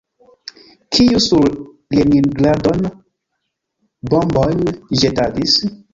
[0.95, 1.45] Kiu sur
[1.97, 2.89] Leningradon
[4.15, 4.65] bombojn
[5.03, 5.59] ĵetadis?